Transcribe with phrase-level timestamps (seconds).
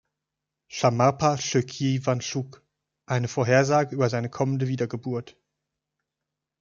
[0.67, 2.63] Shamarpa Chökyi Wangchug
[3.05, 5.37] eine Vorhersage über seine kommende Wiedergeburt.